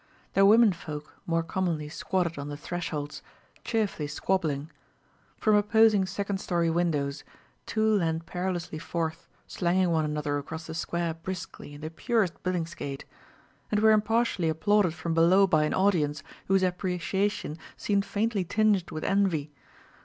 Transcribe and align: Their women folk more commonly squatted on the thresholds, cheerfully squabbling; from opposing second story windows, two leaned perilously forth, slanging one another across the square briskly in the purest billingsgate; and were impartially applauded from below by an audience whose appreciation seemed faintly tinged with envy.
Their 0.33 0.47
women 0.47 0.73
folk 0.73 1.13
more 1.27 1.43
commonly 1.43 1.87
squatted 1.87 2.39
on 2.39 2.47
the 2.49 2.57
thresholds, 2.57 3.21
cheerfully 3.63 4.07
squabbling; 4.07 4.71
from 5.37 5.55
opposing 5.55 6.07
second 6.07 6.39
story 6.39 6.71
windows, 6.71 7.23
two 7.67 7.87
leaned 7.87 8.25
perilously 8.25 8.79
forth, 8.79 9.27
slanging 9.45 9.91
one 9.91 10.03
another 10.03 10.39
across 10.39 10.65
the 10.65 10.73
square 10.73 11.13
briskly 11.13 11.75
in 11.75 11.81
the 11.81 11.91
purest 11.91 12.41
billingsgate; 12.41 13.03
and 13.69 13.79
were 13.79 13.91
impartially 13.91 14.49
applauded 14.49 14.95
from 14.95 15.13
below 15.13 15.45
by 15.45 15.65
an 15.65 15.73
audience 15.75 16.23
whose 16.47 16.63
appreciation 16.63 17.59
seemed 17.77 18.03
faintly 18.03 18.43
tinged 18.43 18.89
with 18.89 19.03
envy. 19.03 19.51